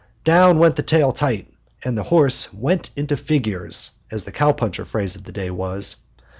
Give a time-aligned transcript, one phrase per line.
[0.23, 1.53] Down went the tail tight,
[1.85, 5.95] and the horse "went into figures," as the cow puncher phrase of that day was.